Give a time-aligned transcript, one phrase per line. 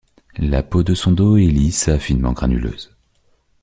[0.39, 2.91] La peau de son dos est lisse à finement granuleuse.